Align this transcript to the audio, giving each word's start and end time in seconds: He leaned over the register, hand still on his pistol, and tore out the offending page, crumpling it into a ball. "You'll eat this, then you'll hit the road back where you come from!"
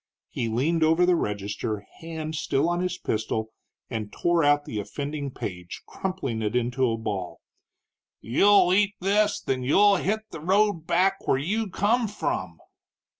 He 0.31 0.47
leaned 0.49 0.81
over 0.81 1.05
the 1.05 1.15
register, 1.15 1.85
hand 1.99 2.33
still 2.33 2.67
on 2.67 2.79
his 2.79 2.97
pistol, 2.97 3.51
and 3.87 4.11
tore 4.11 4.43
out 4.43 4.65
the 4.65 4.79
offending 4.79 5.29
page, 5.29 5.83
crumpling 5.85 6.41
it 6.41 6.55
into 6.55 6.89
a 6.89 6.97
ball. 6.97 7.39
"You'll 8.19 8.73
eat 8.73 8.95
this, 8.99 9.39
then 9.39 9.61
you'll 9.61 9.97
hit 9.97 10.21
the 10.31 10.41
road 10.41 10.87
back 10.87 11.27
where 11.27 11.37
you 11.37 11.69
come 11.69 12.07
from!" 12.07 12.57